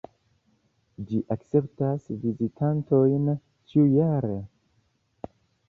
Ĝi 1.09 1.19
akceptas 1.35 2.07
vizitantojn 2.25 3.29
ĉiujare. 3.37 4.43